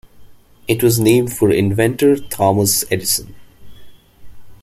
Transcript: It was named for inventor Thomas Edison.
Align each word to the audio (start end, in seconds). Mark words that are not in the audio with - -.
It 0.67 0.81
was 0.81 0.99
named 0.99 1.31
for 1.31 1.51
inventor 1.51 2.15
Thomas 2.17 2.83
Edison. 2.91 3.35